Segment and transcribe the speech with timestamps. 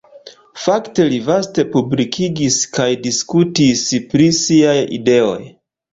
[0.61, 3.85] Fakte li vaste publikigis kaj diskutis
[4.15, 5.41] pri siaj ideoj.